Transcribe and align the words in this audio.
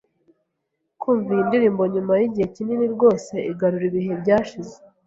Kumva 1.01 1.29
iyi 1.33 1.43
ndirimbo 1.47 1.83
nyuma 1.93 2.13
yigihe 2.19 2.47
kinini 2.55 2.85
rwose 2.95 3.33
igarura 3.51 3.85
ibihe 3.89 4.13
byashize. 4.21 4.75